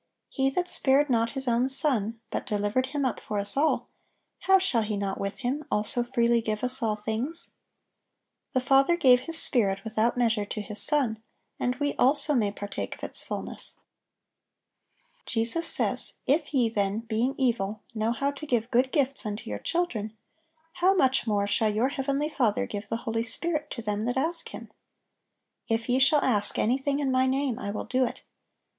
"He 0.29 0.49
that 0.49 0.67
spared 0.67 1.11
not 1.11 1.29
His 1.37 1.47
own 1.47 1.69
Son, 1.69 2.19
but 2.31 2.47
delivered 2.47 2.87
Him 2.87 3.05
up 3.05 3.19
for 3.19 3.37
us 3.37 3.55
all, 3.55 3.87
how 4.39 4.57
shall 4.57 4.81
He 4.81 4.97
not 4.97 5.19
with 5.19 5.41
Him 5.41 5.63
also 5.69 6.03
freely 6.03 6.41
give 6.41 6.63
us 6.63 6.81
all 6.81 6.95
things?"(824) 6.95 8.53
The 8.53 8.61
Father 8.65 8.95
gave 8.97 9.19
His 9.19 9.37
Spirit 9.37 9.83
without 9.83 10.17
measure 10.17 10.43
to 10.43 10.59
His 10.59 10.81
Son, 10.81 11.21
and 11.59 11.75
we 11.75 11.93
also 11.97 12.33
may 12.33 12.51
partake 12.51 12.95
of 12.95 13.03
its 13.03 13.23
fulness. 13.23 13.75
Jesus 15.27 15.67
says: 15.67 16.13
"If 16.25 16.51
ye 16.51 16.67
then, 16.67 17.01
being 17.01 17.35
evil, 17.37 17.83
know 17.93 18.11
how 18.11 18.31
to 18.31 18.47
give 18.47 18.71
good 18.71 18.91
gifts 18.91 19.23
unto 19.23 19.51
your 19.51 19.59
children: 19.59 20.17
how 20.73 20.95
much 20.95 21.27
more 21.27 21.45
shall 21.45 21.71
your 21.71 21.89
heavenly 21.89 22.29
Father 22.29 22.65
give 22.65 22.89
the 22.89 22.97
Holy 23.05 23.21
Spirit 23.21 23.69
to 23.69 23.83
them 23.83 24.05
that 24.05 24.17
ask 24.17 24.49
Him?"(825) 24.49 25.75
"If 25.79 25.87
ye 25.87 25.99
shall 25.99 26.23
ask 26.25 26.57
anything 26.57 26.97
in 26.97 27.11
My 27.11 27.27
name, 27.27 27.59
I 27.59 27.69
will 27.69 27.85
do 27.85 28.03
it." 28.03 28.23